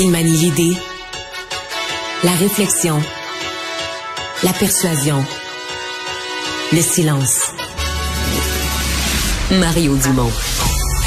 Il 0.00 0.12
manie 0.12 0.30
l'idée, 0.30 0.76
la 2.22 2.30
réflexion, 2.30 3.00
la 4.44 4.52
persuasion, 4.52 5.24
le 6.72 6.80
silence. 6.80 7.52
Mario 9.58 9.96
Dumont. 9.96 10.30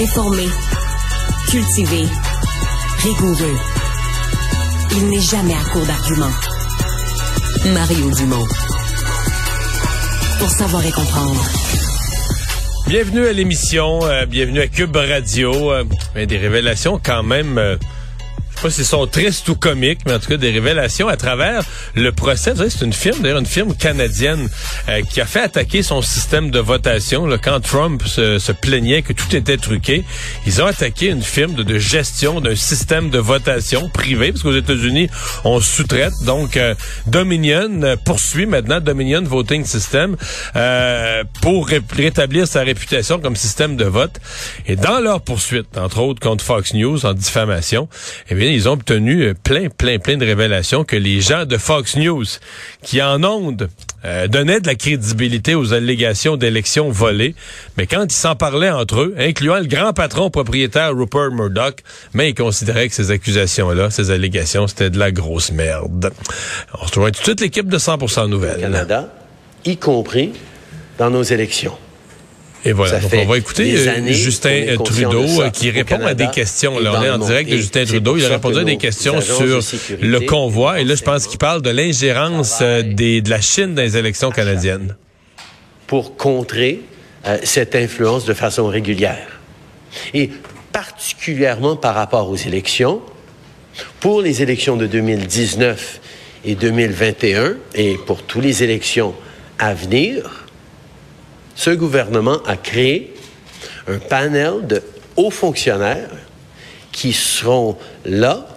Informé, 0.01 0.43
cultivé, 1.49 2.03
rigoureux. 2.97 3.57
Il 4.97 5.07
n'est 5.07 5.21
jamais 5.21 5.53
à 5.53 5.69
court 5.71 5.85
d'arguments. 5.85 6.35
Mario 7.73 8.11
Dumont. 8.11 8.47
Pour 10.37 10.49
savoir 10.49 10.85
et 10.85 10.91
comprendre. 10.91 11.45
Bienvenue 12.89 13.25
à 13.25 13.31
l'émission, 13.31 14.01
euh, 14.03 14.25
bienvenue 14.25 14.59
à 14.59 14.67
Cube 14.67 14.97
Radio. 14.97 15.71
Euh, 15.71 15.85
des 16.25 16.37
révélations 16.37 16.99
quand 17.01 17.23
même 17.23 17.57
euh, 17.57 17.77
sais 18.61 18.67
pas 18.67 18.83
si 18.83 18.85
sont 18.85 19.07
tristes 19.07 19.49
ou 19.49 19.55
comiques, 19.55 20.01
mais 20.05 20.13
en 20.13 20.19
tout 20.19 20.27
cas 20.27 20.37
des 20.37 20.51
révélations 20.51 21.07
à 21.07 21.17
travers 21.17 21.63
le 21.95 22.11
procès. 22.11 22.53
C'est 22.55 22.85
une 22.85 22.93
firme, 22.93 23.19
d'ailleurs 23.21 23.39
une 23.39 23.45
firme 23.45 23.75
canadienne 23.75 24.49
euh, 24.87 25.01
qui 25.01 25.19
a 25.19 25.25
fait 25.25 25.41
attaquer 25.41 25.81
son 25.81 26.03
système 26.03 26.51
de 26.51 26.59
votation. 26.59 27.25
Là, 27.25 27.37
quand 27.39 27.59
Trump 27.59 28.03
se, 28.05 28.51
plaignait 28.51 29.01
que 29.01 29.13
tout 29.13 29.35
était 29.35 29.57
truqué, 29.57 30.03
ils 30.45 30.61
ont 30.61 30.67
attaqué 30.67 31.07
une 31.07 31.23
firme 31.23 31.53
de, 31.53 31.79
gestion 31.79 32.41
d'un 32.41 32.55
système 32.55 33.09
de 33.09 33.17
votation 33.17 33.89
privé, 33.89 34.31
parce 34.31 34.43
qu'aux 34.43 34.55
États-Unis, 34.55 35.09
on 35.43 35.59
sous-traite. 35.59 36.13
Donc, 36.25 36.57
euh, 36.57 36.75
Dominion 37.07 37.81
euh, 37.81 37.95
poursuit 37.95 38.45
maintenant 38.45 38.79
Dominion 38.79 39.23
Voting 39.23 39.65
System 39.65 40.17
pour 41.41 41.67
rétablir 41.67 42.47
sa 42.47 42.61
réputation 42.61 43.19
comme 43.19 43.35
système 43.35 43.75
de 43.75 43.85
vote. 43.85 44.19
Et 44.67 44.75
dans 44.75 44.99
leur 44.99 45.21
poursuite, 45.21 45.77
entre 45.77 45.99
autres 45.99 46.19
contre 46.19 46.43
Fox 46.43 46.73
News 46.73 47.05
en 47.05 47.13
diffamation, 47.13 47.87
eh 48.29 48.35
bien, 48.35 48.50
ils 48.51 48.69
ont 48.69 48.73
obtenu 48.73 49.23
euh, 49.23 49.33
plein, 49.33 49.69
plein, 49.69 49.99
plein 49.99 50.17
de 50.17 50.25
révélations 50.25 50.83
que 50.83 50.95
les 50.95 51.21
gens 51.21 51.45
de 51.45 51.57
Fox 51.57 51.95
News, 51.95 52.25
qui 52.83 53.01
en 53.01 53.23
ondes 53.23 53.69
euh, 54.05 54.27
donnaient 54.27 54.59
de 54.59 54.67
la 54.67 54.75
crédibilité 54.75 55.55
aux 55.55 55.73
allégations 55.73 56.37
d'élections 56.37 56.89
volées, 56.89 57.35
mais 57.77 57.87
quand 57.87 58.03
ils 58.03 58.15
s'en 58.15 58.35
parlaient 58.35 58.71
entre 58.71 59.01
eux, 59.01 59.15
incluant 59.17 59.59
le 59.59 59.65
grand 59.65 59.93
patron 59.93 60.29
propriétaire 60.29 60.95
Rupert 60.95 61.31
Murdoch, 61.31 61.79
mais 62.13 62.29
ils 62.29 62.35
considéraient 62.35 62.89
que 62.89 62.95
ces 62.95 63.11
accusations-là, 63.11 63.89
ces 63.89 64.11
allégations, 64.11 64.67
c'était 64.67 64.89
de 64.89 64.99
la 64.99 65.11
grosse 65.11 65.51
merde. 65.51 66.11
On 66.81 66.87
se 66.87 66.91
trouve 66.91 67.11
tout 67.11 67.33
de 67.33 67.41
l'équipe 67.41 67.67
de 67.67 67.77
100% 67.77 68.27
Nouvelles. 68.29 68.61
Canada, 68.61 69.13
y 69.65 69.77
compris 69.77 70.31
dans 70.97 71.09
nos 71.09 71.23
élections. 71.23 71.77
Et 72.63 72.73
voilà. 72.73 72.99
Donc, 72.99 73.11
on 73.13 73.25
va 73.25 73.37
écouter 73.37 73.75
euh, 73.75 74.11
Justin 74.11 74.75
Trudeau 74.83 75.41
euh, 75.41 75.49
qui 75.49 75.71
répond 75.71 76.05
à 76.05 76.13
des 76.13 76.27
questions. 76.27 76.79
Là, 76.79 76.93
on 76.95 77.03
est 77.03 77.09
en 77.09 77.17
direct 77.17 77.49
de 77.49 77.57
Justin 77.57 77.85
Trudeau. 77.85 78.17
Il 78.17 78.25
a 78.25 78.29
répondu 78.29 78.59
à 78.59 78.63
des 78.63 78.77
questions 78.77 79.19
sur 79.21 79.59
le 80.01 80.19
convoi. 80.19 80.79
Et 80.79 80.83
là, 80.83 80.95
je 80.95 81.03
pense 81.03 81.27
qu'il 81.27 81.39
parle 81.39 81.61
de 81.61 81.69
l'ingérence 81.69 82.59
euh, 82.61 82.83
de 82.83 83.29
la 83.29 83.41
Chine 83.41 83.73
dans 83.73 83.81
les 83.81 83.97
élections 83.97 84.31
canadiennes. 84.31 84.95
Pour 85.87 86.15
contrer 86.15 86.81
cette 87.43 87.75
influence 87.75 88.25
de 88.25 88.33
façon 88.33 88.67
régulière. 88.67 89.39
Et 90.13 90.31
particulièrement 90.71 91.75
par 91.75 91.93
rapport 91.93 92.29
aux 92.29 92.35
élections, 92.35 93.01
pour 93.99 94.21
les 94.21 94.41
élections 94.41 94.75
de 94.75 94.87
2019 94.87 95.99
et 96.45 96.55
2021, 96.55 97.57
et 97.75 97.97
pour 98.07 98.23
toutes 98.23 98.43
les 98.43 98.63
élections 98.63 99.13
à 99.59 99.73
venir, 99.73 100.47
ce 101.55 101.71
gouvernement 101.71 102.41
a 102.45 102.57
créé 102.57 103.13
un 103.87 103.99
panel 103.99 104.65
de 104.67 104.81
hauts 105.15 105.31
fonctionnaires 105.31 106.09
qui 106.91 107.13
seront 107.13 107.77
là 108.05 108.47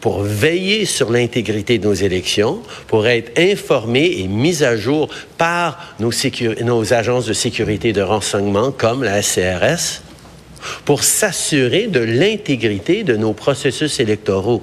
pour 0.00 0.22
veiller 0.22 0.84
sur 0.84 1.10
l'intégrité 1.10 1.78
de 1.78 1.88
nos 1.88 1.94
élections, 1.94 2.60
pour 2.88 3.06
être 3.06 3.32
informés 3.38 4.16
et 4.18 4.28
mis 4.28 4.62
à 4.62 4.76
jour 4.76 5.08
par 5.38 5.94
nos, 5.98 6.92
agences 6.92 7.24
de 7.24 7.32
sécurité 7.32 7.94
de 7.94 8.02
renseignement 8.02 8.70
comme 8.70 9.02
la 9.02 9.22
SCRS, 9.22 10.02
pour 10.84 11.04
s'assurer 11.04 11.86
de 11.86 12.00
l'intégrité 12.00 13.02
de 13.02 13.16
nos 13.16 13.32
processus 13.32 13.98
électoraux. 13.98 14.62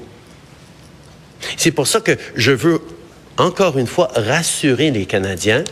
C'est 1.58 1.72
pour 1.72 1.88
ça 1.88 2.02
que 2.02 2.18
je 2.36 2.52
veux 2.52 2.80
encore 3.38 3.80
une 3.80 3.88
fois 3.88 4.12
rassurer 4.16 4.92
les 4.92 5.08
Canadiens 5.08 5.64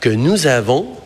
que 0.00 0.08
nous 0.08 0.46
avons 0.46 0.96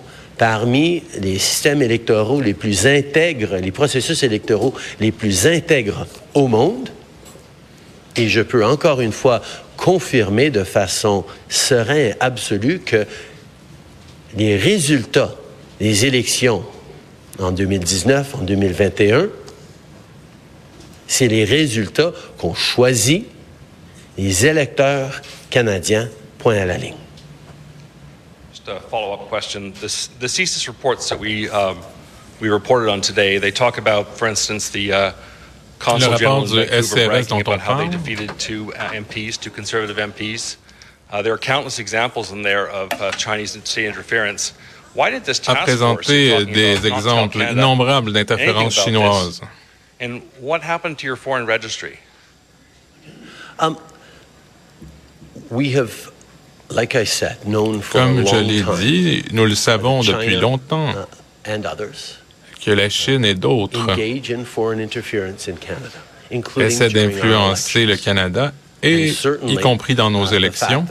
parmi 0.44 1.02
les 1.22 1.38
systèmes 1.38 1.80
électoraux 1.80 2.42
les 2.42 2.52
plus 2.52 2.86
intègres, 2.86 3.56
les 3.56 3.70
processus 3.70 4.22
électoraux 4.24 4.74
les 5.00 5.10
plus 5.10 5.46
intègres 5.46 6.06
au 6.34 6.48
monde. 6.48 6.90
Et 8.16 8.28
je 8.28 8.42
peux 8.42 8.62
encore 8.62 9.00
une 9.00 9.10
fois 9.10 9.40
confirmer 9.78 10.50
de 10.50 10.62
façon 10.62 11.24
sereine 11.48 12.10
et 12.10 12.14
absolue 12.20 12.80
que 12.80 13.06
les 14.36 14.58
résultats 14.58 15.34
des 15.80 16.04
élections 16.04 16.62
en 17.38 17.50
2019, 17.50 18.34
en 18.34 18.42
2021, 18.42 19.28
c'est 21.06 21.28
les 21.28 21.44
résultats 21.44 22.12
qu'ont 22.36 22.52
choisi 22.52 23.24
les 24.18 24.44
électeurs 24.44 25.22
canadiens, 25.48 26.10
point 26.36 26.56
à 26.58 26.66
la 26.66 26.76
ligne. 26.76 27.03
A 28.68 28.80
follow-up 28.80 29.28
question. 29.28 29.72
This, 29.74 30.06
the 30.06 30.26
CSIS 30.26 30.68
reports 30.68 31.08
that 31.08 31.18
we 31.18 31.48
um, 31.50 31.80
we 32.40 32.48
reported 32.48 32.90
on 32.90 33.00
today, 33.00 33.38
they 33.38 33.50
talk 33.50 33.78
about, 33.78 34.08
for 34.08 34.26
instance, 34.26 34.70
the 34.70 34.92
uh, 34.92 35.12
consul 35.78 36.16
general 36.16 36.42
in 36.42 36.68
Vancouver 36.68 37.06
bragging 37.06 37.40
about 37.40 37.60
how 37.60 37.76
they 37.78 37.88
defeated 37.88 38.38
two 38.38 38.74
uh, 38.74 38.90
MPs, 38.90 39.38
two 39.38 39.50
conservative 39.50 39.96
MPs. 39.96 40.56
Uh, 41.10 41.22
there 41.22 41.32
are 41.32 41.38
countless 41.38 41.78
examples 41.78 42.32
in 42.32 42.42
there 42.42 42.68
of 42.68 42.92
uh, 42.94 43.12
Chinese 43.12 43.52
state 43.64 43.86
interference. 43.86 44.52
Why 44.94 45.10
did 45.10 45.24
this 45.24 45.38
task 45.38 45.68
a 45.68 45.70
présenté 45.70 46.44
des 46.52 46.86
exemples 46.86 47.40
innombrables 47.40 48.12
d'interférences 48.12 48.84
chinoises. 48.84 49.40
And 50.00 50.22
what 50.40 50.62
happened 50.62 50.98
to 50.98 51.06
your 51.06 51.16
foreign 51.16 51.46
registry? 51.46 51.98
Um, 53.58 53.78
we 55.50 55.70
have 55.72 56.12
Comme 57.92 58.26
je 58.26 58.36
l'ai 58.36 58.62
dit, 58.78 59.24
nous 59.32 59.46
le 59.46 59.54
savons 59.54 60.02
depuis 60.02 60.36
longtemps. 60.36 60.90
uh, 60.90 61.50
que 62.64 62.70
la 62.70 62.88
Chine 62.88 63.24
et 63.24 63.34
d'autres. 63.34 63.86
essaient 66.60 66.88
d'influencer 66.88 67.86
le 67.86 67.96
Canada 67.96 68.52
et 68.82 69.12
y 69.46 69.56
compris 69.56 69.94
dans 69.94 70.10
nos 70.10 70.26
élections. 70.26 70.86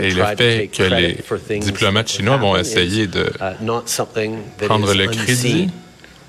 Et 0.00 0.10
le 0.10 0.24
fait 0.36 0.68
que 0.68 0.82
les 0.82 1.58
diplomates 1.60 2.10
chinois 2.10 2.36
vont 2.36 2.56
essayer 2.56 3.06
de 3.06 3.32
uh, 3.40 4.66
prendre 4.66 4.94
le 4.94 5.06
crédit 5.06 5.68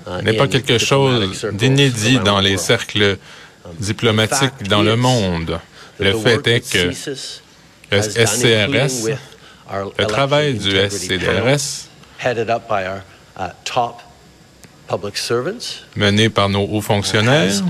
uh, 0.06 0.24
n'est 0.24 0.34
pas 0.34 0.48
quelque 0.48 0.78
chose 0.78 1.46
d'inédit 1.52 2.18
dans 2.20 2.40
les 2.40 2.56
cercles 2.56 3.18
um, 3.64 3.72
diplomatiques 3.78 4.62
dans 4.68 4.82
le 4.82 4.96
monde. 4.96 5.58
Le 5.98 6.12
fait 6.12 6.46
est 6.46 6.72
que 6.72 6.92
SCRS, 7.90 9.08
le 9.98 10.06
travail 10.06 10.54
du 10.54 10.70
SCDRS, 10.70 11.88
uh, 12.24 12.34
mené 15.96 16.28
par 16.28 16.48
nos 16.48 16.64
hauts 16.64 16.80
fonctionnaires, 16.80 17.62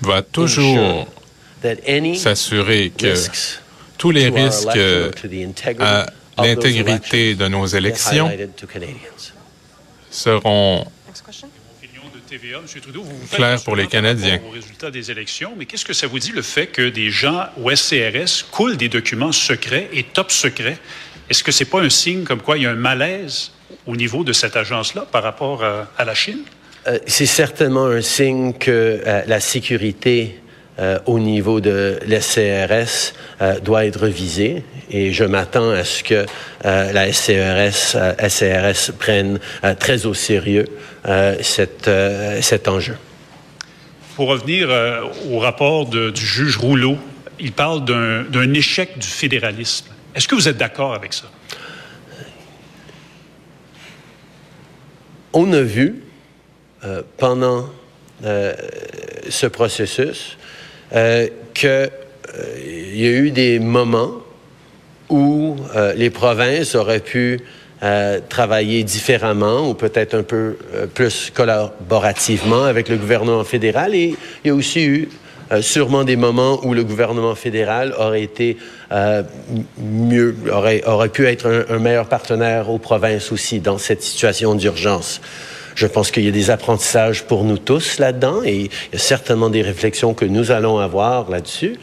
va 0.00 0.22
toujours 0.22 1.06
s'assurer 2.16 2.92
que 2.96 3.14
tous 3.98 4.10
les 4.10 4.28
risques 4.28 4.78
à 5.78 6.06
l'intégrité 6.38 7.34
de 7.34 7.48
nos 7.48 7.66
élections 7.66 8.30
seront 10.10 10.86
TVA, 12.28 12.58
M. 12.58 12.80
Trudeau, 12.80 13.02
vous, 13.02 13.26
clair 13.34 13.62
pour 13.62 13.76
les 13.76 13.86
Canadiens. 13.86 14.40
Au 14.46 14.50
résultat 14.50 14.90
des 14.90 15.10
élections, 15.10 15.52
mais 15.56 15.66
qu'est-ce 15.66 15.84
que 15.84 15.92
ça 15.92 16.06
vous 16.06 16.18
dit 16.18 16.32
le 16.32 16.42
fait 16.42 16.66
que 16.66 16.88
des 16.88 17.10
gens 17.10 17.46
au 17.62 17.74
SCRS 17.74 18.44
coulent 18.50 18.76
des 18.76 18.88
documents 18.88 19.32
secrets 19.32 19.88
et 19.92 20.02
top 20.02 20.30
secrets? 20.30 20.78
Est-ce 21.30 21.42
que 21.42 21.52
c'est 21.52 21.64
pas 21.64 21.80
un 21.80 21.90
signe 21.90 22.24
comme 22.24 22.40
quoi 22.40 22.56
il 22.56 22.64
y 22.64 22.66
a 22.66 22.70
un 22.70 22.74
malaise 22.74 23.52
au 23.86 23.96
niveau 23.96 24.24
de 24.24 24.32
cette 24.32 24.56
agence-là 24.56 25.06
par 25.10 25.22
rapport 25.22 25.64
à, 25.64 26.04
la 26.04 26.14
Chine? 26.14 26.42
Euh, 26.86 26.98
c'est 27.06 27.26
certainement 27.26 27.86
un 27.86 28.00
signe 28.00 28.52
que 28.52 29.02
euh, 29.04 29.22
la 29.26 29.40
sécurité 29.40 30.40
euh, 30.78 30.98
au 31.06 31.18
niveau 31.18 31.60
de 31.60 31.98
l'SCRS 32.06 33.14
doit 33.62 33.86
être 33.86 34.02
revisée 34.02 34.62
et 34.90 35.12
je 35.12 35.24
m'attends 35.24 35.70
à 35.70 35.84
ce 35.84 36.02
que 36.02 36.26
la 36.64 37.12
SCRS, 37.12 37.96
SCRS 38.28 38.92
prenne 38.98 39.38
très 39.78 40.06
au 40.06 40.14
sérieux 40.14 40.66
cet, 41.40 41.90
cet 42.40 42.68
enjeu. 42.68 42.96
Pour 44.14 44.28
revenir 44.28 44.68
au 45.30 45.38
rapport 45.38 45.86
du 45.86 46.26
juge 46.26 46.56
Rouleau, 46.56 46.96
il 47.38 47.52
parle 47.52 47.84
d'un 47.84 48.54
échec 48.54 48.98
du 48.98 49.06
fédéralisme. 49.06 49.86
Est-ce 50.14 50.28
que 50.28 50.34
vous 50.34 50.48
êtes 50.48 50.56
d'accord 50.56 50.94
avec 50.94 51.12
ça? 51.12 51.26
On 55.32 55.52
a 55.52 55.60
vu 55.60 56.02
euh, 56.84 57.02
pendant 57.18 57.68
euh, 58.24 58.54
ce 59.28 59.46
processus 59.46 60.38
euh, 60.94 61.28
qu'il 61.54 61.90
y 62.94 63.06
a 63.06 63.10
eu 63.10 63.30
des 63.30 63.58
moments 63.58 64.12
où 65.08 65.56
les 65.94 66.10
provinces 66.10 66.74
auraient 66.74 67.00
pu 67.00 67.40
travailler 68.28 68.82
différemment 68.82 69.70
ou 69.70 69.74
peut-être 69.74 70.14
un 70.14 70.24
peu 70.24 70.56
plus 70.94 71.30
collaborativement 71.32 72.64
avec 72.64 72.88
le 72.88 72.96
gouvernement 72.96 73.44
fédéral. 73.44 73.94
Et 73.94 74.16
il 74.44 74.48
y 74.48 74.50
a 74.50 74.54
aussi 74.54 74.84
eu 74.84 75.08
sûrement 75.60 76.02
des 76.02 76.16
moments 76.16 76.58
où 76.66 76.74
le 76.74 76.82
gouvernement 76.82 77.36
fédéral 77.36 77.94
aurait 77.96 78.22
été 78.22 78.56
mieux, 79.78 80.34
aurait, 80.50 80.82
aurait 80.86 81.08
pu 81.08 81.26
être 81.26 81.66
un, 81.68 81.78
meilleur 81.78 82.08
partenaire 82.08 82.68
aux 82.68 82.78
provinces 82.78 83.30
aussi 83.30 83.60
dans 83.60 83.78
cette 83.78 84.02
situation 84.02 84.56
d'urgence. 84.56 85.20
Je 85.76 85.86
pense 85.86 86.10
qu'il 86.10 86.24
y 86.24 86.28
a 86.28 86.32
des 86.32 86.50
apprentissages 86.50 87.24
pour 87.24 87.44
nous 87.44 87.58
tous 87.58 87.98
là-dedans 87.98 88.42
et 88.42 88.56
il 88.56 88.64
y 88.64 88.96
a 88.96 88.98
certainement 88.98 89.50
des 89.50 89.60
réflexions 89.60 90.14
que 90.14 90.24
nous 90.24 90.50
allons 90.50 90.78
avoir 90.78 91.30
là-dessus. 91.30 91.76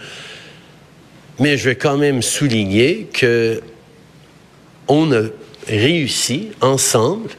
Mais 1.40 1.58
je 1.58 1.70
vais 1.70 1.76
quand 1.76 1.98
même 1.98 2.24
souligner 2.24 3.08
que 3.14 3.62
on 4.88 5.14
a 5.14 5.22
réussi 5.68 6.50
ensemble 6.60 7.30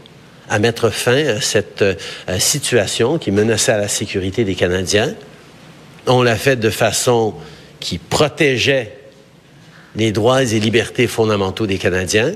à 0.48 0.60
mettre 0.60 0.90
fin 0.90 1.26
à 1.26 1.40
cette 1.40 1.82
euh, 1.82 1.94
situation 2.38 3.18
qui 3.18 3.32
menaçait 3.32 3.76
la 3.76 3.88
sécurité 3.88 4.44
des 4.44 4.54
Canadiens. 4.54 5.14
On 6.06 6.22
l'a 6.22 6.36
fait 6.36 6.56
de 6.56 6.70
façon 6.70 7.34
qui 7.80 7.98
protégeait 7.98 8.96
les 9.96 10.12
droits 10.12 10.42
et 10.42 10.60
libertés 10.60 11.06
fondamentaux 11.06 11.66
des 11.66 11.78
Canadiens. 11.78 12.32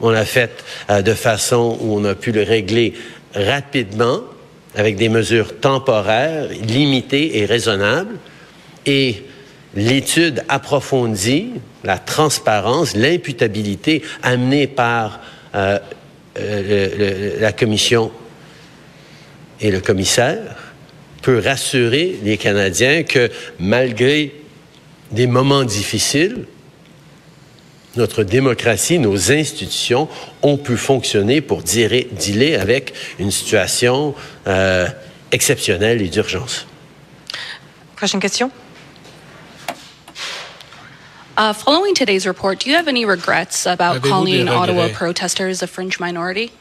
On 0.00 0.10
l'a 0.10 0.24
fait 0.24 0.64
euh, 0.90 1.00
de 1.00 1.14
façon 1.14 1.78
où 1.80 1.96
on 1.96 2.04
a 2.04 2.14
pu 2.14 2.32
le 2.32 2.42
régler 2.42 2.94
rapidement 3.34 4.20
avec 4.74 4.96
des 4.96 5.08
mesures 5.08 5.60
temporaires, 5.60 6.48
limitées 6.48 7.38
et 7.38 7.46
raisonnables, 7.46 8.16
et 8.86 9.22
l'étude 9.74 10.44
approfondie, 10.48 11.50
la 11.84 11.98
transparence, 11.98 12.94
l'imputabilité 12.96 14.02
amenée 14.22 14.66
par 14.66 15.20
euh, 15.54 15.78
euh, 16.38 17.40
la 17.40 17.52
commission 17.52 18.10
et 19.60 19.70
le 19.70 19.80
commissaire 19.80 20.56
peut 21.22 21.38
rassurer 21.38 22.18
les 22.24 22.36
Canadiens 22.36 23.04
que 23.04 23.30
malgré 23.58 24.32
des 25.12 25.26
moments 25.26 25.64
difficiles, 25.64 26.46
notre 27.96 28.24
démocratie, 28.24 28.98
nos 28.98 29.32
institutions 29.32 30.08
ont 30.42 30.56
pu 30.56 30.76
fonctionner 30.76 31.40
pour 31.40 31.62
dealer 31.62 32.56
avec 32.56 32.94
une 33.18 33.30
situation 33.30 34.14
euh, 34.46 34.88
exceptionnelle 35.30 36.02
et 36.02 36.08
d'urgence. 36.08 36.66
Prochaine 37.96 38.20
question. 38.20 38.50
Uh, 41.38 41.52
following 41.54 41.94
today's 41.94 42.26
report, 42.26 42.58
do 42.60 42.68
you 42.68 42.76
have 42.76 42.88
any 42.88 43.06
regrets 43.06 43.66
about 43.66 44.02
calling 44.02 44.48
Ottawa 44.48 44.88
protesters 44.90 45.62
a 45.62 45.66
fringe 45.66 45.98
minority? 45.98 46.52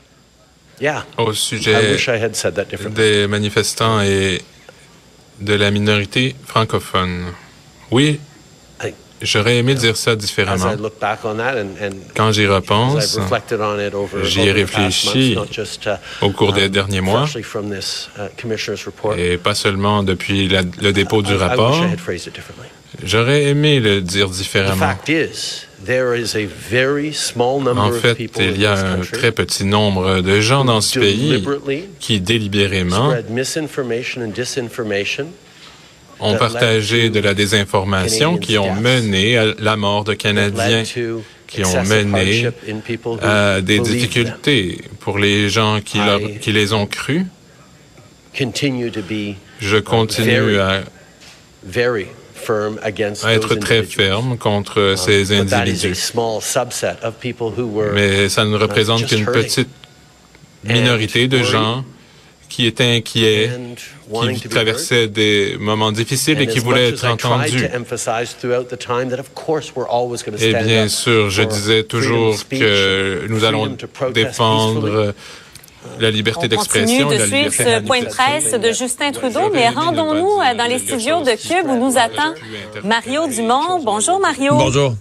Yeah. 0.80 1.06
Au 1.18 1.34
sujet 1.34 1.98
des 2.90 3.28
manifestants 3.28 4.02
et 4.02 4.42
de 5.40 5.54
la 5.54 5.72
minorité 5.72 6.36
francophone. 6.46 7.34
Oui, 7.92 8.20
J'aurais 9.22 9.58
aimé 9.58 9.76
dire 9.76 9.98
ça 9.98 10.16
différemment. 10.16 10.72
Quand 12.16 12.32
j'y 12.32 12.48
repense, 12.48 13.20
j'y 14.24 14.42
ai 14.42 14.52
réfléchi 14.52 15.36
uh, 15.36 15.40
au 16.22 16.32
cours 16.32 16.54
des 16.54 16.66
um, 16.66 16.70
derniers 16.70 17.02
mois, 17.02 17.28
uh, 17.36 17.42
et 19.18 19.38
pas 19.38 19.56
seulement 19.56 20.04
depuis 20.04 20.48
le 20.48 20.92
dépôt 20.92 21.22
du 21.22 21.36
rapport. 21.36 21.84
J'aurais 23.04 23.44
aimé 23.44 23.80
le 23.80 24.02
dire 24.02 24.30
différemment. 24.30 24.86
En 24.86 24.96
fait, 27.92 28.18
il 28.40 28.60
y 28.60 28.66
a 28.66 28.74
un 28.74 29.00
très 29.00 29.32
petit 29.32 29.66
nombre 29.66 30.22
de 30.22 30.40
gens 30.40 30.66
dans 30.66 30.82
ce 30.82 31.00
pays 31.00 31.44
qui 32.00 32.22
délibérément 32.22 33.14
ont 36.22 36.38
partagé 36.38 37.10
de 37.10 37.20
la 37.20 37.34
désinformation 37.34 38.38
qui 38.38 38.58
ont 38.58 38.76
mené 38.76 39.38
à 39.38 39.46
la 39.60 39.76
mort 39.76 40.04
de 40.04 40.14
Canadiens, 40.14 40.84
qui 41.48 41.66
ont 41.66 41.84
mené 41.84 42.50
à 43.22 43.62
des 43.62 43.80
difficultés 43.80 44.82
pour 45.00 45.20
les 45.20 45.50
gens 45.50 45.80
qui, 45.84 46.00
qui 46.40 46.52
les 46.52 46.74
ont 46.74 46.86
crus. 46.86 47.26
Je 49.60 49.78
continue 49.78 50.58
à, 50.60 50.82
à 53.24 53.34
être 53.34 53.56
très 53.56 53.84
ferme 53.84 54.38
contre 54.38 54.82
um, 54.82 54.98
ces 54.98 55.32
individus. 55.34 55.94
Mais 57.94 58.30
ça 58.30 58.46
ne 58.46 58.58
représente 58.58 59.06
qu'une 59.06 59.26
petite 59.26 59.70
minorité 60.64 61.28
de 61.28 61.44
gens 61.44 61.84
qui 62.52 62.66
étaient 62.66 62.98
inquiets, 62.98 63.50
qui 64.36 64.50
traversaient 64.50 65.08
des 65.08 65.56
moments 65.58 65.94
difficiles 65.94 66.40
et 66.42 66.48
qui 66.48 66.60
voulaient 66.60 66.90
être 66.90 67.06
entendus. 67.06 67.66
Et 70.40 70.54
bien 70.54 70.88
sûr, 70.90 71.30
je 71.30 71.44
disais 71.44 71.84
toujours 71.84 72.36
que 72.50 73.26
nous 73.30 73.46
allons 73.46 73.78
défendre 74.14 75.14
la 76.00 76.12
liberté 76.12 76.50
d'expression. 76.50 77.08
On 77.08 77.12
continue 77.12 77.46
de 77.46 77.50
suivre 77.50 77.54
ce 77.54 77.80
point 77.88 78.02
de 78.02 78.10
presse 78.18 78.52
de 78.52 78.72
Justin 78.74 79.12
Trudeau, 79.14 79.50
mais 79.54 79.70
rendons-nous 79.70 80.36
dans 80.58 80.68
les 80.74 80.80
studios 80.80 81.22
de 81.22 81.36
Cube 81.48 81.68
où 81.70 81.78
nous 81.78 81.98
attend 81.98 82.34
Mario 82.84 83.28
Dumont. 83.28 83.80
Bonjour 83.82 84.20
Mario. 84.20 84.56
Bonjour. 84.56 84.96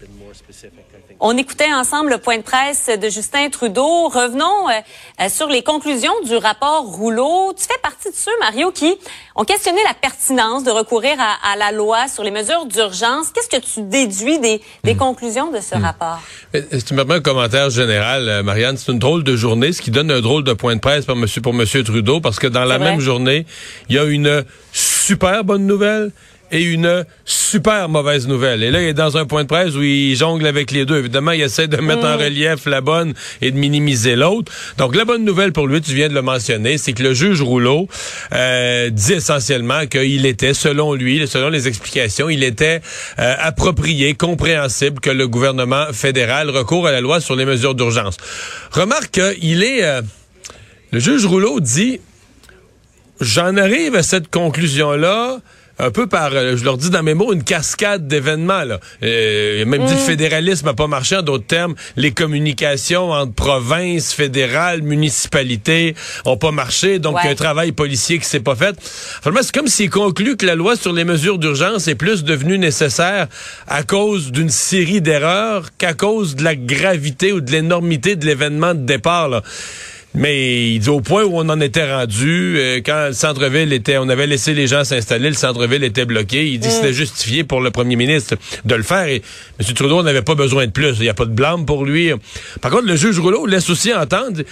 On 1.22 1.36
écoutait 1.36 1.70
ensemble 1.70 2.08
le 2.08 2.16
point 2.18 2.38
de 2.38 2.42
presse 2.42 2.88
de 2.88 3.10
Justin 3.10 3.50
Trudeau. 3.50 4.08
Revenons 4.08 4.70
euh, 4.70 5.28
sur 5.28 5.48
les 5.48 5.62
conclusions 5.62 6.14
du 6.24 6.34
rapport 6.34 6.84
Rouleau. 6.84 7.52
Tu 7.54 7.64
fais 7.64 7.78
partie 7.82 8.08
de 8.08 8.14
ceux, 8.14 8.30
Mario, 8.40 8.70
qui 8.70 8.96
ont 9.36 9.44
questionné 9.44 9.80
la 9.84 9.92
pertinence 9.92 10.64
de 10.64 10.70
recourir 10.70 11.18
à, 11.20 11.56
la 11.56 11.72
loi 11.72 12.08
sur 12.08 12.24
les 12.24 12.30
mesures 12.30 12.64
d'urgence. 12.64 13.32
Qu'est-ce 13.34 13.50
que 13.50 13.62
tu 13.62 13.82
déduis 13.82 14.38
des, 14.38 14.62
hmm. 14.82 14.96
conclusions 14.96 15.50
de 15.50 15.60
ce 15.60 15.74
hmm. 15.76 15.84
rapport? 15.84 16.20
Si 16.54 16.84
tu 16.84 16.94
me 16.94 17.04
permets 17.04 17.16
un 17.16 17.20
commentaire 17.20 17.68
général, 17.68 18.26
euh, 18.26 18.42
Marianne, 18.42 18.78
c'est 18.78 18.90
une 18.90 18.98
drôle 18.98 19.22
de 19.22 19.36
journée, 19.36 19.74
ce 19.74 19.82
qui 19.82 19.90
donne 19.90 20.10
un 20.10 20.22
drôle 20.22 20.42
de 20.42 20.54
point 20.54 20.74
de 20.74 20.80
presse 20.80 21.04
pour 21.04 21.16
monsieur, 21.16 21.42
pour 21.42 21.52
monsieur 21.52 21.84
Trudeau, 21.84 22.22
parce 22.22 22.38
que 22.38 22.46
dans 22.46 22.64
la 22.64 22.78
même 22.78 23.00
journée, 23.00 23.44
il 23.90 23.96
y 23.96 23.98
a 23.98 24.04
une 24.04 24.42
super 25.10 25.42
bonne 25.42 25.66
nouvelle 25.66 26.12
et 26.52 26.62
une 26.62 27.04
super 27.24 27.88
mauvaise 27.88 28.28
nouvelle. 28.28 28.62
Et 28.62 28.70
là, 28.70 28.80
il 28.80 28.86
est 28.86 28.94
dans 28.94 29.16
un 29.16 29.26
point 29.26 29.42
de 29.42 29.48
presse 29.48 29.74
où 29.74 29.82
il 29.82 30.14
jongle 30.14 30.46
avec 30.46 30.70
les 30.70 30.84
deux. 30.84 30.98
Évidemment, 30.98 31.32
il 31.32 31.40
essaie 31.40 31.66
de 31.66 31.78
mettre 31.78 32.04
en 32.04 32.16
mm. 32.16 32.22
relief 32.22 32.66
la 32.66 32.80
bonne 32.80 33.12
et 33.42 33.50
de 33.50 33.56
minimiser 33.56 34.14
l'autre. 34.14 34.52
Donc, 34.78 34.94
la 34.94 35.04
bonne 35.04 35.24
nouvelle 35.24 35.52
pour 35.52 35.66
lui, 35.66 35.80
tu 35.80 35.94
viens 35.94 36.08
de 36.08 36.14
le 36.14 36.22
mentionner, 36.22 36.78
c'est 36.78 36.92
que 36.92 37.02
le 37.02 37.12
juge 37.12 37.42
Rouleau 37.42 37.88
euh, 38.32 38.88
dit 38.90 39.14
essentiellement 39.14 39.86
qu'il 39.86 40.26
était, 40.26 40.54
selon 40.54 40.94
lui, 40.94 41.26
selon 41.26 41.48
les 41.48 41.66
explications, 41.66 42.28
il 42.28 42.44
était 42.44 42.80
euh, 43.18 43.34
approprié, 43.40 44.14
compréhensible 44.14 45.00
que 45.00 45.10
le 45.10 45.26
gouvernement 45.26 45.86
fédéral 45.92 46.50
recourt 46.50 46.86
à 46.86 46.92
la 46.92 47.00
loi 47.00 47.20
sur 47.20 47.34
les 47.34 47.46
mesures 47.46 47.74
d'urgence. 47.74 48.16
Remarque 48.70 49.20
qu'il 49.34 49.64
est... 49.64 49.82
Euh, 49.82 50.02
le 50.92 50.98
juge 51.00 51.24
Rouleau 51.26 51.58
dit, 51.58 52.00
j'en 53.20 53.56
arrive 53.56 53.94
à 53.96 54.02
cette 54.02 54.30
conclusion-là 54.30 55.40
un 55.80 55.90
peu 55.90 56.06
par, 56.06 56.34
euh, 56.34 56.56
je 56.56 56.64
leur 56.64 56.76
dis 56.76 56.90
dans 56.90 57.02
mes 57.02 57.14
mots, 57.14 57.32
une 57.32 57.42
cascade 57.42 58.06
d'événements. 58.06 58.64
Là. 58.64 58.80
Euh, 59.02 59.64
même 59.64 59.84
dit 59.86 59.94
le 59.94 60.00
mm. 60.00 60.04
fédéralisme 60.04 60.66
n'a 60.66 60.74
pas 60.74 60.86
marché, 60.86 61.16
en 61.16 61.22
d'autres 61.22 61.46
termes, 61.46 61.74
les 61.96 62.10
communications 62.10 63.10
entre 63.10 63.32
provinces, 63.32 64.12
fédérales, 64.12 64.82
municipalités 64.82 65.94
ont 66.24 66.36
pas 66.36 66.50
marché, 66.50 66.98
donc 66.98 67.16
il 67.22 67.26
y 67.26 67.28
a 67.28 67.32
un 67.32 67.34
travail 67.34 67.72
policier 67.72 68.18
qui 68.18 68.26
s'est 68.26 68.40
pas 68.40 68.56
fait. 68.56 68.76
Enfin, 69.24 69.30
c'est 69.42 69.54
comme 69.54 69.68
s'il 69.68 69.90
conclut 69.90 70.36
que 70.36 70.46
la 70.46 70.54
loi 70.54 70.76
sur 70.76 70.92
les 70.92 71.04
mesures 71.04 71.38
d'urgence 71.38 71.88
est 71.88 71.94
plus 71.94 72.24
devenue 72.24 72.58
nécessaire 72.58 73.26
à 73.66 73.82
cause 73.82 74.32
d'une 74.32 74.50
série 74.50 75.00
d'erreurs 75.00 75.70
qu'à 75.78 75.94
cause 75.94 76.36
de 76.36 76.44
la 76.44 76.56
gravité 76.56 77.32
ou 77.32 77.40
de 77.40 77.50
l'énormité 77.50 78.16
de 78.16 78.26
l'événement 78.26 78.74
de 78.74 78.80
départ. 78.80 79.28
Là. 79.28 79.42
Mais 80.14 80.72
il 80.72 80.80
dit 80.80 80.88
au 80.88 81.00
point 81.00 81.22
où 81.24 81.38
on 81.38 81.48
en 81.48 81.60
était 81.60 81.90
rendu, 81.90 82.56
euh, 82.58 82.80
quand 82.84 83.08
le 83.08 83.12
centre-ville 83.12 83.72
était, 83.72 83.96
on 83.96 84.08
avait 84.08 84.26
laissé 84.26 84.54
les 84.54 84.66
gens 84.66 84.82
s'installer, 84.82 85.28
le 85.28 85.36
centre-ville 85.36 85.84
était 85.84 86.04
bloqué. 86.04 86.48
Il 86.48 86.58
dit 86.58 86.66
que 86.66 86.74
c'était 86.74 86.90
mm. 86.90 86.94
justifié 86.94 87.44
pour 87.44 87.60
le 87.60 87.70
premier 87.70 87.94
ministre 87.94 88.34
de 88.64 88.74
le 88.74 88.82
faire. 88.82 89.06
Et 89.06 89.22
M. 89.60 89.74
Trudeau 89.74 90.02
n'avait 90.02 90.22
pas 90.22 90.34
besoin 90.34 90.66
de 90.66 90.72
plus. 90.72 90.96
Il 90.98 91.02
n'y 91.02 91.08
a 91.08 91.14
pas 91.14 91.26
de 91.26 91.30
blâme 91.30 91.64
pour 91.64 91.84
lui. 91.84 92.10
Par 92.60 92.72
contre, 92.72 92.86
le 92.86 92.96
juge 92.96 93.20
Rouleau 93.20 93.46
laisse 93.46 93.70
aussi 93.70 93.94
entendre 93.94 94.42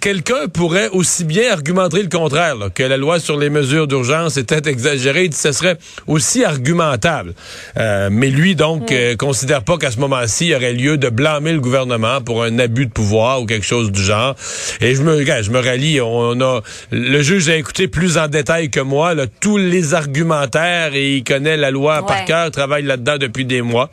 quelqu'un 0.00 0.46
pourrait 0.52 0.88
aussi 0.90 1.24
bien 1.24 1.52
argumenter 1.52 2.02
le 2.02 2.08
contraire, 2.08 2.56
que 2.74 2.82
la 2.84 2.96
loi 2.96 3.18
sur 3.18 3.38
les 3.38 3.50
mesures 3.50 3.88
d'urgence 3.88 4.36
était 4.36 4.68
exagérée. 4.70 5.24
Il 5.24 5.30
dit 5.30 5.36
que 5.36 5.42
ce 5.42 5.52
serait 5.52 5.78
aussi 6.06 6.44
argumentable. 6.44 7.34
Euh, 7.76 8.08
mais 8.10 8.30
lui, 8.30 8.54
donc, 8.54 8.90
mm. 8.90 8.94
euh, 8.94 9.16
considère 9.16 9.64
pas 9.64 9.78
qu'à 9.78 9.90
ce 9.90 9.98
moment-ci, 9.98 10.46
il 10.46 10.50
y 10.50 10.54
aurait 10.54 10.72
lieu 10.72 10.96
de 10.96 11.08
blâmer 11.08 11.52
le 11.52 11.60
gouvernement 11.60 12.20
pour 12.20 12.44
un 12.44 12.58
abus 12.58 12.86
de 12.86 12.92
pouvoir 12.92 13.42
ou 13.42 13.46
quelque 13.46 13.66
chose 13.66 13.90
du 13.90 14.02
genre. 14.02 14.36
Et 14.80 14.94
je 14.94 15.02
je 15.16 15.50
me 15.50 15.60
rallie. 15.60 16.00
On 16.00 16.40
a 16.40 16.60
le 16.90 17.22
juge 17.22 17.48
a 17.48 17.56
écouté 17.56 17.88
plus 17.88 18.18
en 18.18 18.28
détail 18.28 18.70
que 18.70 18.80
moi 18.80 19.14
tous 19.40 19.56
les 19.56 19.94
argumentaires 19.94 20.94
et 20.94 21.16
il 21.16 21.24
connaît 21.24 21.56
la 21.56 21.70
loi 21.70 22.06
par 22.06 22.24
cœur, 22.24 22.50
travaille 22.50 22.82
là-dedans 22.82 23.18
depuis 23.18 23.44
des 23.44 23.62
mois. 23.62 23.90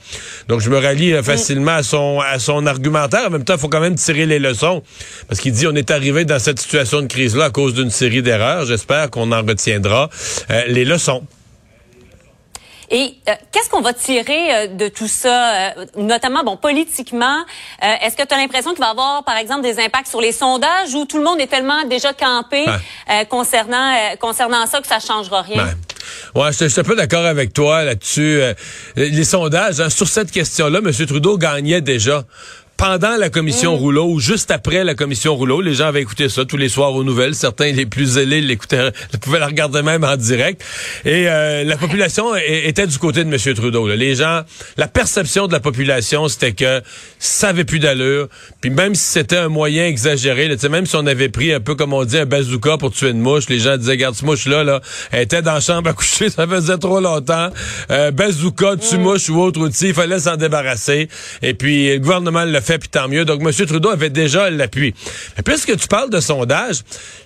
Donc 0.47 0.61
je 0.61 0.69
me 0.69 0.77
rallie 0.77 1.13
facilement 1.23 1.75
à 1.75 1.83
son 1.83 2.19
à 2.19 2.39
son 2.39 2.65
argumentaire. 2.65 3.27
En 3.27 3.29
même 3.29 3.43
temps, 3.43 3.55
il 3.55 3.59
faut 3.59 3.69
quand 3.69 3.79
même 3.79 3.95
tirer 3.95 4.25
les 4.25 4.39
leçons 4.39 4.83
parce 5.27 5.39
qu'il 5.39 5.53
dit 5.53 5.67
on 5.67 5.75
est 5.75 5.91
arrivé 5.91 6.25
dans 6.25 6.39
cette 6.39 6.59
situation 6.59 7.01
de 7.01 7.07
crise 7.07 7.35
là 7.35 7.45
à 7.45 7.49
cause 7.49 7.73
d'une 7.73 7.91
série 7.91 8.21
d'erreurs. 8.21 8.65
J'espère 8.65 9.09
qu'on 9.09 9.31
en 9.31 9.41
retiendra 9.41 10.09
euh, 10.49 10.63
les 10.67 10.85
leçons. 10.85 11.23
Et 12.91 13.15
euh, 13.27 13.33
qu'est-ce 13.51 13.69
qu'on 13.69 13.81
va 13.81 13.93
tirer 13.93 14.53
euh, 14.53 14.67
de 14.67 14.87
tout 14.87 15.07
ça, 15.07 15.53
euh, 15.53 15.85
notamment 15.97 16.43
bon 16.43 16.57
politiquement? 16.57 17.43
Est-ce 17.81 18.15
que 18.15 18.23
tu 18.23 18.33
as 18.33 18.37
l'impression 18.37 18.71
qu'il 18.71 18.79
va 18.79 18.87
y 18.87 18.91
avoir, 18.91 19.23
par 19.23 19.37
exemple, 19.37 19.61
des 19.61 19.79
impacts 19.79 20.07
sur 20.07 20.21
les 20.21 20.31
sondages 20.31 20.93
où 20.93 21.05
tout 21.05 21.17
le 21.17 21.23
monde 21.23 21.39
est 21.39 21.47
tellement 21.47 21.83
déjà 21.85 22.13
campé 22.13 22.65
concernant 23.29 23.95
concernant 24.19 24.65
ça 24.65 24.81
que 24.81 24.87
ça 24.87 24.99
changera 24.99 25.41
rien? 25.41 25.67
Ouais, 26.33 26.51
je 26.51 26.67
suis 26.67 26.79
un 26.79 26.83
peu 26.83 26.95
d'accord 26.95 27.25
avec 27.25 27.53
toi 27.53 27.83
là-dessus. 27.83 28.41
les 28.95 29.23
sondages, 29.23 29.79
hein, 29.79 29.89
sur 29.89 30.07
cette 30.07 30.31
question-là, 30.31 30.79
M. 30.79 30.91
Trudeau 31.05 31.37
gagnait 31.37 31.81
déjà 31.81 32.23
pendant 32.77 33.15
la 33.17 33.29
commission 33.29 33.75
mm. 33.75 33.79
Rouleau 33.79 34.05
ou 34.07 34.19
juste 34.19 34.51
après 34.51 34.83
la 34.83 34.95
commission 34.95 35.35
Rouleau. 35.35 35.61
Les 35.61 35.73
gens 35.73 35.87
avaient 35.87 36.01
écouté 36.01 36.29
ça 36.29 36.45
tous 36.45 36.57
les 36.57 36.69
soirs 36.69 36.93
aux 36.93 37.03
nouvelles. 37.03 37.35
Certains, 37.35 37.71
les 37.71 37.85
plus 37.85 38.05
zélés, 38.05 38.41
l'écoutaient, 38.41 38.91
pouvaient 39.21 39.39
la 39.39 39.47
regarder 39.47 39.81
même 39.81 40.03
en 40.03 40.17
direct. 40.17 40.63
Et 41.05 41.27
euh, 41.27 41.63
la 41.63 41.77
population 41.77 42.35
était 42.35 42.87
du 42.87 42.97
côté 42.97 43.23
de 43.23 43.33
M. 43.33 43.55
Trudeau. 43.55 43.87
Les 43.87 44.15
gens, 44.15 44.41
la 44.77 44.87
perception 44.87 45.47
de 45.47 45.53
la 45.53 45.59
population, 45.59 46.27
c'était 46.27 46.53
que 46.53 46.81
ça 47.19 47.49
avait 47.49 47.63
plus 47.63 47.79
d'allure. 47.79 48.27
Puis 48.61 48.69
même 48.69 48.95
si 48.95 49.05
c'était 49.05 49.37
un 49.37 49.49
moyen 49.49 49.85
exagéré, 49.85 50.47
là, 50.47 50.55
même 50.69 50.85
si 50.85 50.95
on 50.95 51.05
avait 51.05 51.29
pris 51.29 51.53
un 51.53 51.59
peu 51.59 51.75
comme 51.75 51.93
on 51.93 52.03
dit 52.03 52.17
un 52.17 52.25
bazooka 52.25 52.77
pour 52.77 52.91
tuer 52.91 53.11
une 53.11 53.21
mouche, 53.21 53.47
les 53.49 53.59
gens 53.59 53.77
disaient, 53.77 53.97
garde, 53.97 54.15
ce 54.15 54.25
mouche-là, 54.25 54.63
là, 54.63 54.81
elle 55.11 55.23
était 55.23 55.41
dans 55.41 55.53
la 55.53 55.59
chambre 55.59 55.89
à 55.89 55.93
coucher, 55.93 56.29
ça 56.35 56.47
faisait 56.47 56.77
trop 56.77 56.99
longtemps. 56.99 57.49
Euh, 57.91 58.11
bazooka, 58.11 58.75
tue 58.77 58.97
mm. 58.97 59.01
mouche 59.01 59.29
ou 59.29 59.39
autre 59.39 59.61
outil, 59.61 59.87
il 59.89 59.93
fallait 59.93 60.19
s'en 60.19 60.35
débarrasser. 60.35 61.07
Et 61.41 61.53
puis 61.53 61.93
le 61.93 61.99
gouvernement 61.99 62.43
le 62.43 62.59
fait, 62.65 62.77
puis 62.77 62.89
tant 62.89 63.07
mieux. 63.07 63.25
Donc, 63.25 63.41
M. 63.41 63.51
Trudeau 63.65 63.89
avait 63.89 64.09
déjà 64.09 64.49
l'appui. 64.49 64.93
Mais 65.37 65.43
puisque 65.43 65.77
tu 65.77 65.87
parles 65.87 66.09
de 66.09 66.19
sondage, 66.19 66.77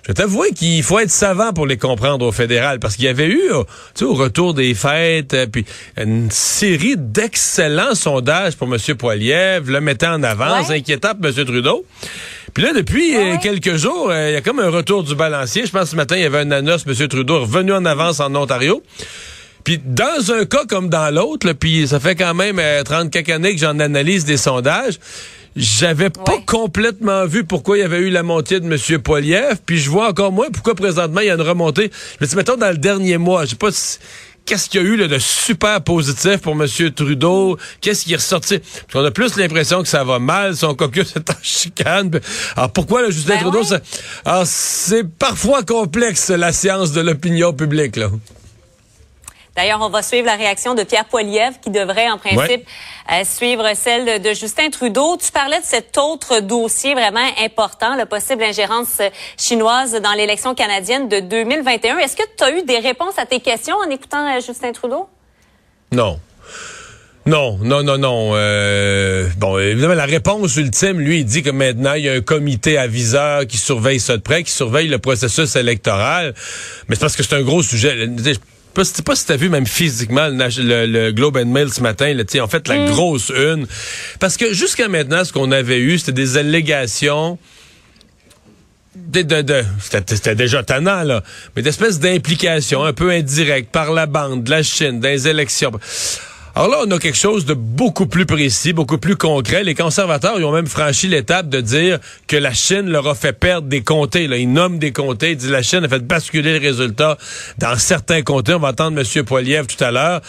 je 0.02 0.08
vais 0.08 0.14
t'avouer 0.14 0.50
qu'il 0.50 0.82
faut 0.82 0.98
être 0.98 1.10
savant 1.10 1.52
pour 1.52 1.66
les 1.66 1.76
comprendre 1.76 2.26
au 2.26 2.32
fédéral, 2.32 2.80
parce 2.80 2.96
qu'il 2.96 3.04
y 3.04 3.08
avait 3.08 3.26
eu, 3.26 3.52
euh, 3.52 3.64
tu 3.94 4.00
sais, 4.00 4.04
au 4.04 4.14
retour 4.14 4.54
des 4.54 4.74
fêtes, 4.74 5.34
euh, 5.34 5.46
puis 5.46 5.64
une 5.96 6.30
série 6.30 6.96
d'excellents 6.96 7.94
sondages 7.94 8.56
pour 8.56 8.72
M. 8.72 8.78
Poiliev, 8.96 9.70
le 9.70 9.80
mettant 9.80 10.14
en 10.14 10.22
avance, 10.22 10.70
inquiétant 10.70 11.14
pour 11.14 11.26
M. 11.26 11.44
Trudeau. 11.44 11.84
Puis 12.54 12.64
là, 12.64 12.72
depuis 12.72 13.16
euh, 13.16 13.36
quelques 13.40 13.76
jours, 13.76 14.12
il 14.12 14.32
y 14.32 14.36
a 14.36 14.40
comme 14.40 14.58
un 14.58 14.70
retour 14.70 15.04
du 15.04 15.14
balancier. 15.14 15.66
Je 15.66 15.70
pense 15.70 15.82
que 15.82 15.90
ce 15.90 15.96
matin, 15.96 16.16
il 16.16 16.22
y 16.22 16.26
avait 16.26 16.40
un 16.40 16.50
annonce, 16.50 16.84
M. 16.86 17.08
Trudeau, 17.08 17.40
revenu 17.40 17.72
en 17.72 17.84
avance 17.84 18.20
en 18.20 18.34
Ontario. 18.34 18.82
Puis 19.64 19.80
dans 19.84 20.32
un 20.32 20.44
cas 20.44 20.64
comme 20.68 20.88
dans 20.88 21.14
l'autre, 21.14 21.52
puis 21.52 21.86
ça 21.86 22.00
fait 22.00 22.14
quand 22.14 22.34
même 22.34 22.60
30 22.84 23.10
quelques 23.10 23.30
années 23.30 23.54
que 23.54 23.60
j'en 23.60 23.78
analyse 23.78 24.24
des 24.24 24.36
sondages, 24.36 24.98
j'avais 25.56 26.10
pas 26.10 26.38
complètement 26.46 27.26
vu 27.26 27.44
pourquoi 27.44 27.78
il 27.78 27.80
y 27.80 27.84
avait 27.84 27.98
eu 27.98 28.10
la 28.10 28.22
montée 28.22 28.60
de 28.60 28.66
M. 28.66 29.02
Poiliev, 29.02 29.58
puis 29.66 29.78
je 29.78 29.90
vois 29.90 30.08
encore 30.08 30.32
moins 30.32 30.48
pourquoi 30.50 30.74
présentement 30.74 31.20
il 31.20 31.26
y 31.26 31.30
a 31.30 31.34
une 31.34 31.40
remontée. 31.40 31.90
Me 32.20 32.26
dis, 32.26 32.36
mettons, 32.36 32.56
dans 32.56 32.70
le 32.70 32.78
dernier 32.78 33.18
mois, 33.18 33.44
je 33.44 33.50
sais 33.50 33.56
pas 33.56 33.70
qu'est-ce 34.46 34.68
qu'il 34.68 34.80
y 34.80 34.84
a 34.84 34.86
eu 34.86 34.96
là, 34.96 35.08
de 35.08 35.18
super 35.18 35.80
positif 35.82 36.38
pour 36.38 36.52
M. 36.52 36.66
Trudeau? 36.94 37.58
Qu'est-ce 37.80 38.04
qui 38.04 38.12
est 38.12 38.16
ressorti? 38.16 38.58
Parce 38.58 38.92
qu'on 38.92 39.04
a 39.04 39.10
plus 39.10 39.36
l'impression 39.36 39.82
que 39.82 39.88
ça 39.88 40.04
va 40.04 40.18
mal, 40.18 40.56
son 40.56 40.74
caucus 40.74 41.12
est 41.16 41.30
en 41.30 41.36
chicane. 41.42 42.10
Alors 42.56 42.72
pourquoi 42.72 43.02
le 43.02 43.10
Justin 43.10 43.36
ben 43.36 43.50
Trudeau? 43.50 43.62
Alors 44.24 44.46
c'est 44.46 45.04
parfois 45.04 45.62
complexe, 45.62 46.30
la 46.30 46.52
science 46.52 46.92
de 46.92 47.00
l'opinion 47.00 47.52
publique. 47.52 47.96
là. 47.96 48.10
D'ailleurs, 49.60 49.82
on 49.82 49.90
va 49.90 50.02
suivre 50.02 50.24
la 50.24 50.36
réaction 50.36 50.74
de 50.74 50.84
Pierre 50.84 51.04
Poilievre 51.04 51.60
qui 51.60 51.68
devrait, 51.68 52.08
en 52.08 52.16
principe, 52.16 52.66
euh, 53.12 53.24
suivre 53.24 53.70
celle 53.74 54.22
de, 54.22 54.32
Justin 54.32 54.70
Trudeau. 54.70 55.18
Tu 55.18 55.30
parlais 55.30 55.60
de 55.60 55.64
cet 55.66 55.98
autre 55.98 56.40
dossier 56.40 56.94
vraiment 56.94 57.28
important, 57.44 57.94
la 57.94 58.06
possible 58.06 58.42
ingérence 58.42 59.02
chinoise 59.36 60.00
dans 60.00 60.12
l'élection 60.12 60.54
canadienne 60.54 61.10
de 61.10 61.20
2021. 61.20 61.98
Est-ce 61.98 62.16
que 62.16 62.22
tu 62.38 62.42
as 62.42 62.56
eu 62.56 62.62
des 62.62 62.78
réponses 62.78 63.18
à 63.18 63.26
tes 63.26 63.40
questions 63.40 63.76
en 63.76 63.90
écoutant 63.90 64.26
euh, 64.34 64.40
Justin 64.40 64.72
Trudeau? 64.72 65.10
Non. 65.92 66.18
Non, 67.26 67.58
non, 67.62 67.82
non, 67.82 67.98
non. 67.98 68.30
Euh, 68.32 69.28
bon, 69.36 69.58
évidemment, 69.58 69.92
la 69.92 70.06
réponse 70.06 70.56
ultime, 70.56 71.00
lui, 71.00 71.20
il 71.20 71.26
dit 71.26 71.42
que 71.42 71.50
maintenant, 71.50 71.92
il 71.92 72.04
y 72.04 72.08
a 72.08 72.14
un 72.14 72.22
comité 72.22 72.78
aviseur 72.78 73.46
qui 73.46 73.58
surveille 73.58 74.00
ça 74.00 74.16
de 74.16 74.22
près, 74.22 74.42
qui 74.42 74.52
surveille 74.52 74.88
le 74.88 74.98
processus 74.98 75.54
électoral. 75.54 76.32
Mais 76.88 76.94
c'est 76.94 77.02
parce 77.02 77.14
que 77.14 77.22
c'est 77.22 77.36
un 77.36 77.42
gros 77.42 77.62
sujet 77.62 78.08
je 78.76 78.82
sais 78.84 79.02
pas 79.02 79.16
si 79.16 79.26
t'as 79.26 79.36
vu 79.36 79.48
même 79.48 79.66
physiquement 79.66 80.28
le, 80.28 81.10
Globe 81.10 81.36
and 81.36 81.46
Mail 81.46 81.72
ce 81.72 81.82
matin, 81.82 82.12
là, 82.14 82.24
en 82.42 82.48
fait, 82.48 82.68
la 82.68 82.78
mm. 82.78 82.86
grosse 82.86 83.30
une. 83.30 83.66
Parce 84.18 84.36
que 84.36 84.52
jusqu'à 84.52 84.88
maintenant, 84.88 85.24
ce 85.24 85.32
qu'on 85.32 85.52
avait 85.52 85.80
eu, 85.80 85.98
c'était 85.98 86.12
des 86.12 86.36
allégations 86.36 87.38
de, 88.96 89.22
de, 89.22 89.42
de 89.42 89.64
c'était 89.78 90.34
déjà 90.34 90.62
tannant, 90.62 91.02
là, 91.02 91.22
mais 91.54 91.62
d'espèces 91.62 92.00
d'implications 92.00 92.84
un 92.84 92.92
peu 92.92 93.10
indirectes 93.10 93.70
par 93.70 93.92
la 93.92 94.06
bande 94.06 94.44
de 94.44 94.50
la 94.50 94.62
Chine, 94.62 95.00
dans 95.00 95.08
les 95.08 95.28
élections. 95.28 95.72
Alors 96.56 96.68
là, 96.68 96.78
on 96.84 96.90
a 96.90 96.98
quelque 96.98 97.16
chose 97.16 97.44
de 97.44 97.54
beaucoup 97.54 98.06
plus 98.06 98.26
précis, 98.26 98.72
beaucoup 98.72 98.98
plus 98.98 99.16
concret. 99.16 99.62
Les 99.62 99.76
conservateurs, 99.76 100.34
ils 100.38 100.44
ont 100.44 100.52
même 100.52 100.66
franchi 100.66 101.06
l'étape 101.06 101.48
de 101.48 101.60
dire 101.60 102.00
que 102.26 102.36
la 102.36 102.52
Chine 102.52 102.90
leur 102.90 103.06
a 103.06 103.14
fait 103.14 103.32
perdre 103.32 103.68
des 103.68 103.82
comtés. 103.82 104.26
Là. 104.26 104.36
Ils 104.36 104.52
nomment 104.52 104.78
des 104.78 104.90
comtés. 104.90 105.32
Ils 105.32 105.36
disent 105.36 105.50
la 105.50 105.62
Chine 105.62 105.84
a 105.84 105.88
fait 105.88 106.04
basculer 106.04 106.58
le 106.58 106.66
résultat 106.66 107.16
dans 107.58 107.76
certains 107.76 108.22
comtés. 108.22 108.54
On 108.54 108.58
va 108.58 108.70
entendre 108.70 109.00
M. 109.00 109.24
Poiliev 109.24 109.66
tout 109.66 109.82
à 109.82 109.92
l'heure. 109.92 110.20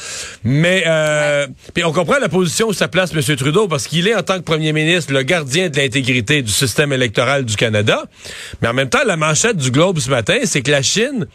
Mais 0.44 0.84
euh, 0.86 1.48
puis 1.74 1.84
on 1.84 1.92
comprend 1.92 2.20
la 2.20 2.30
position 2.30 2.68
où 2.68 2.74
ça 2.74 2.88
place 2.88 3.12
M. 3.16 3.36
Trudeau 3.36 3.68
parce 3.68 3.88
qu'il 3.88 4.08
est, 4.08 4.16
en 4.16 4.24
tant 4.24 4.38
que 4.38 4.44
premier 4.44 4.74
ministre, 4.74 5.14
le 5.14 5.24
gardien 5.24 5.70
de 5.70 5.78
l'intégrité 5.78 6.44
du 6.44 6.52
système 6.52 6.94
électoral 6.94 7.46
du 7.46 7.56
Canada. 7.56 8.04
Mais 8.62 8.68
en 8.68 8.74
même 8.74 8.90
temps, 8.90 9.04
la 9.06 9.18
manchette 9.18 9.58
du 9.58 9.72
Globe 9.72 9.98
ce 10.00 10.10
matin, 10.10 10.38
c'est 10.44 10.62
que 10.62 10.72
la 10.72 10.84
Chine 10.84 11.26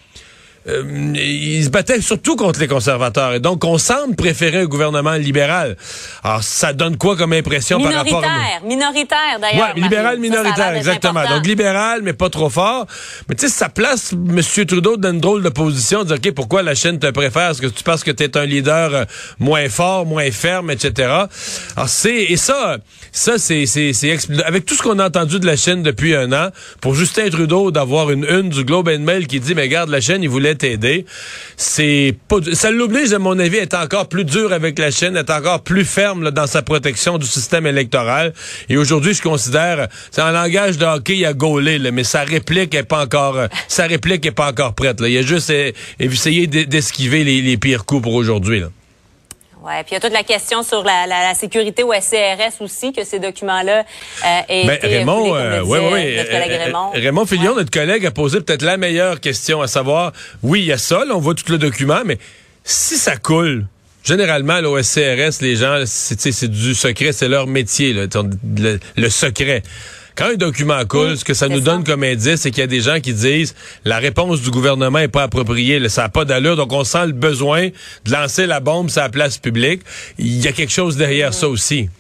euh, 0.68 0.82
il 1.14 1.64
se 1.64 1.70
battait 1.70 2.00
surtout 2.00 2.37
contre 2.37 2.61
les 2.61 2.68
conservateurs. 2.68 3.35
Et 3.35 3.40
donc, 3.40 3.64
on 3.64 3.78
semble 3.78 4.16
préférer 4.16 4.58
un 4.58 4.66
gouvernement 4.66 5.14
libéral. 5.14 5.76
Alors, 6.25 6.42
ça 6.42 6.73
donne 6.73 6.96
quoi 6.96 7.16
comme 7.16 7.32
impression 7.32 7.80
par 7.80 7.92
rapport 7.92 8.25
à... 8.25 8.66
Minoritaire, 8.66 9.38
d'ailleurs. 9.40 9.73
Oui, 9.75 9.82
libéral 9.82 10.18
minoritaire, 10.18 10.75
exactement. 10.75 11.23
Donc, 11.28 11.46
libéral, 11.46 12.00
mais 12.02 12.12
pas 12.12 12.30
trop 12.30 12.50
fort. 12.50 12.87
Mais 13.28 13.35
tu 13.35 13.46
sais, 13.46 13.52
ça 13.52 13.68
place 13.68 14.12
M. 14.12 14.40
Trudeau 14.66 14.96
dans 14.96 15.12
une 15.12 15.20
drôle 15.20 15.42
de 15.42 15.49
position, 15.49 16.02
de 16.02 16.16
dire, 16.16 16.16
OK, 16.16 16.35
pourquoi 16.35 16.62
la 16.62 16.75
Chine 16.75 16.99
te 16.99 17.11
préfère? 17.11 17.50
Est-ce 17.50 17.62
que 17.62 17.66
tu 17.66 17.82
penses 17.82 18.02
que 18.02 18.11
tu 18.11 18.25
es 18.25 18.37
un 18.37 18.44
leader 18.44 18.94
euh, 18.94 19.04
moins 19.38 19.68
fort, 19.68 20.04
moins 20.04 20.30
ferme, 20.30 20.70
etc.? 20.70 21.08
Alors, 21.76 21.88
c'est... 21.88 22.25
Et 22.25 22.37
ça, 22.37 22.78
ça, 23.12 23.38
c'est... 23.38 23.64
Avec 24.44 24.66
tout 24.66 24.75
ce 24.75 24.82
qu'on 24.82 24.99
a 24.99 25.06
entendu 25.06 25.38
de 25.38 25.46
la 25.46 25.56
Chine 25.56 25.82
depuis 25.82 26.14
un 26.14 26.32
an, 26.32 26.50
pour 26.80 26.94
Justin 26.94 27.28
Trudeau 27.30 27.70
d'avoir 27.70 28.11
une 28.11 28.26
une 28.28 28.49
du 28.49 28.64
Globe 28.64 28.88
and 28.88 29.00
Mail 29.00 29.26
qui 29.26 29.40
dit, 29.40 29.54
mais 29.54 29.62
regarde, 29.62 29.90
la 29.90 30.00
Chine, 30.00 30.18
il 30.23 30.28
voulait 30.28 30.56
C'est 31.57 32.15
pas, 32.29 32.37
ça 32.53 32.71
l'oblige, 32.71 33.13
à 33.13 33.19
mon 33.19 33.39
avis, 33.39 33.59
à 33.59 33.63
être 33.63 33.77
encore 33.77 34.09
plus 34.09 34.25
dur 34.25 34.53
avec 34.53 34.79
la 34.79 34.91
Chine, 34.91 35.17
à 35.17 35.21
être 35.21 35.31
encore 35.31 35.63
plus 35.63 35.85
ferme 35.85 36.31
dans 36.31 36.47
sa 36.47 36.63
protection 36.63 37.19
du 37.19 37.27
système 37.27 37.67
électoral. 37.67 38.33
Et 38.69 38.77
aujourd'hui, 38.77 39.15
je 39.15 39.23
considère, 39.23 39.89
c'est 40.11 40.23
un 40.23 40.33
langage 40.33 40.79
de 40.79 40.85
hockey, 40.85 41.19
il 41.19 41.27
a 41.27 41.33
mais 41.93 42.05
sa 42.05 42.23
réplique 42.23 42.75
est 42.75 42.83
pas 42.83 43.05
encore, 43.05 43.39
sa 43.69 43.87
réplique 43.87 44.25
est 44.27 44.33
pas 44.33 44.51
encore 44.51 44.75
prête. 44.75 45.01
Là. 45.01 45.09
Il 45.09 45.19
a 45.19 45.23
juste 45.23 45.53
essayé 45.99 46.47
d'esquiver 46.47 47.25
les 47.25 47.57
pires 47.57 47.85
coups 47.85 48.03
pour 48.03 48.15
aujourd'hui. 48.15 48.63
Ouais, 49.66 49.82
puis 49.82 49.92
il 49.92 49.94
y 49.94 49.96
a 49.96 50.00
toute 50.00 50.12
la 50.12 50.23
question 50.23 50.62
sur 50.62 50.85
la, 50.85 51.08
la, 51.08 51.35
sécurité 51.35 51.82
au 51.82 51.92
SCRS 51.92 52.61
aussi, 52.61 52.92
que 52.92 53.02
ces 53.04 53.18
documents-là 53.18 53.80
euh, 53.80 54.40
aient 54.49 54.64
ben, 54.64 54.78
Raymond, 54.80 55.35
euh, 55.35 55.62
ouais, 55.62 55.80
ouais, 55.80 56.16
notre 56.18 56.30
collègue 56.30 56.61
Raymond. 56.61 56.90
Raymond 56.92 57.26
Fillon, 57.26 57.54
notre 57.56 57.73
collègue, 57.73 58.06
a 58.06 58.12
posé 58.12 58.40
peut-être 58.40 58.62
la 58.62 58.76
meilleure 58.76 59.18
question, 59.18 59.62
à 59.62 59.66
savoir, 59.66 60.12
oui, 60.44 60.61
il 60.61 60.66
y 60.66 60.73
a 60.73 60.78
ça, 60.78 61.04
là, 61.04 61.16
on 61.16 61.18
voit 61.18 61.35
tout 61.35 61.50
le 61.50 61.58
document, 61.58 62.02
mais 62.04 62.18
si 62.62 62.96
ça 62.96 63.16
coule, 63.16 63.66
généralement, 64.04 64.61
au 64.61 64.80
SCRS, 64.80 65.40
les 65.40 65.56
gens, 65.56 65.82
c'est 65.85 66.49
du 66.49 66.76
secret, 66.76 67.11
c'est 67.11 67.28
leur 67.28 67.49
métier, 67.49 67.92
là, 67.92 68.06
le 68.96 69.08
secret. 69.08 69.64
Quand 70.16 70.30
un 70.30 70.35
document 70.35 70.82
coule, 70.87 71.18
ce 71.18 71.25
que 71.25 71.35
ça 71.35 71.46
nous 71.46 71.61
donne 71.61 71.85
comme 71.85 72.02
indice, 72.02 72.40
c'est 72.40 72.50
qu'il 72.50 72.61
y 72.61 72.64
a 72.64 72.66
des 72.66 72.80
gens 72.80 73.00
qui 73.00 73.12
disent 73.12 73.54
la 73.85 73.99
réponse 73.99 74.40
du 74.40 74.50
gouvernement 74.50 74.99
est 74.99 75.08
pas 75.08 75.25
appropriée, 75.25 75.87
ça 75.90 76.02
n'a 76.02 76.08
pas 76.08 76.25
d'allure, 76.25 76.56
donc 76.56 76.73
on 76.73 76.85
sent 76.85 77.06
le 77.06 77.12
besoin 77.12 77.68
de 77.68 78.11
lancer 78.11 78.46
la 78.46 78.61
bombe 78.61 78.88
sur 78.88 79.02
la 79.02 79.11
place 79.11 79.37
publique. 79.37 79.82
Il 80.18 80.42
y 80.42 80.49
a 80.49 80.52
quelque 80.52 80.73
chose 80.73 80.96
derrière 80.96 81.35
ça 81.35 81.49
aussi. 81.49 81.90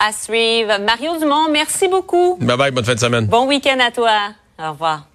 À 0.00 0.10
suivre. 0.12 0.80
Mario 0.80 1.18
Dumont, 1.20 1.48
merci 1.50 1.86
beaucoup. 1.86 2.36
Bye 2.40 2.56
bye, 2.56 2.70
bonne 2.72 2.84
fin 2.84 2.94
de 2.94 3.00
semaine. 3.00 3.26
Bon 3.26 3.46
week-end 3.46 3.78
à 3.78 3.92
toi. 3.92 4.32
Au 4.58 4.72
revoir. 4.72 5.06